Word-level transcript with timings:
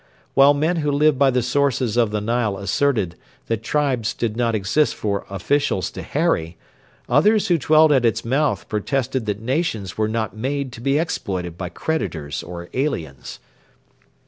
While 0.33 0.55
men 0.55 0.77
who 0.77 0.89
lived 0.91 1.19
by 1.19 1.29
the 1.29 1.43
sources 1.43 1.95
of 1.95 2.09
the 2.09 2.21
Nile 2.21 2.57
asserted 2.57 3.15
that 3.45 3.61
tribes 3.61 4.15
did 4.15 4.35
not 4.35 4.55
exist 4.55 4.95
for 4.95 5.27
officials 5.29 5.91
to 5.91 6.01
harry, 6.01 6.57
others 7.07 7.49
who 7.49 7.59
dwelt 7.59 7.91
at 7.91 8.03
its 8.03 8.25
mouth 8.25 8.67
protested 8.67 9.27
that 9.27 9.41
nations 9.43 9.99
were 9.99 10.07
not 10.09 10.35
made 10.35 10.71
to 10.73 10.81
be 10.81 10.97
exploited 10.97 11.55
by 11.55 11.69
creditors 11.69 12.41
or 12.41 12.67
aliens. 12.73 13.37